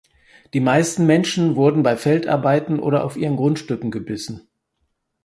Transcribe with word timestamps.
Die 0.55 0.59
meisten 0.61 1.05
Menschen 1.05 1.55
wurden 1.55 1.83
bei 1.83 1.95
Feldarbeiten 1.95 2.79
oder 2.79 3.03
auf 3.05 3.17
ihren 3.17 3.35
Grundstücken 3.35 3.91
gebissen. 3.91 4.47